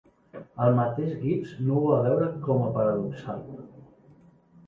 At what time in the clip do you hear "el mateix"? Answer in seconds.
0.67-1.11